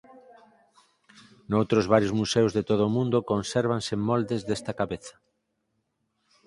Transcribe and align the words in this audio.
Noutros 1.51 1.85
varios 1.93 2.13
museos 2.19 2.51
de 2.57 2.63
todo 2.69 2.81
o 2.85 2.93
mundo 2.97 3.17
consérvanse 3.31 3.93
moldes 4.09 4.41
desta 4.49 4.71
cabeza. 4.79 5.15